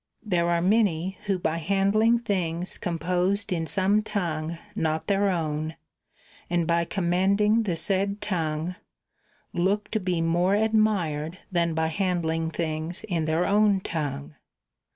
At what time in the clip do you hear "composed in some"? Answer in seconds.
2.79-4.01